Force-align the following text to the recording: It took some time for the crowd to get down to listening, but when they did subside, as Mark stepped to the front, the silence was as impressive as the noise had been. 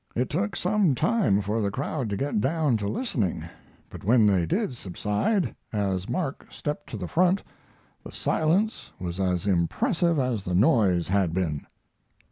It 0.15 0.31
took 0.31 0.55
some 0.55 0.95
time 0.95 1.41
for 1.41 1.61
the 1.61 1.69
crowd 1.69 2.09
to 2.09 2.17
get 2.17 2.41
down 2.41 2.75
to 2.77 2.87
listening, 2.87 3.47
but 3.87 4.03
when 4.03 4.25
they 4.25 4.47
did 4.47 4.75
subside, 4.75 5.53
as 5.71 6.09
Mark 6.09 6.47
stepped 6.49 6.89
to 6.89 6.97
the 6.97 7.07
front, 7.07 7.43
the 8.03 8.11
silence 8.11 8.91
was 8.99 9.19
as 9.19 9.45
impressive 9.45 10.17
as 10.17 10.43
the 10.43 10.55
noise 10.55 11.09
had 11.09 11.35
been. 11.35 11.67